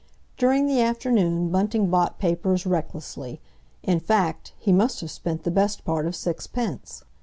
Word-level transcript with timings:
During 0.35 0.65
the 0.65 0.81
afternoon 0.81 1.51
Bunting 1.51 1.91
bought 1.91 2.17
papers 2.17 2.65
recklessly—in 2.65 3.99
fact, 3.99 4.51
he 4.57 4.71
must 4.71 4.99
have 5.01 5.11
spent 5.11 5.43
the 5.43 5.51
best 5.51 5.85
part 5.85 6.07
of 6.07 6.15
six 6.15 6.47
pence. 6.47 7.03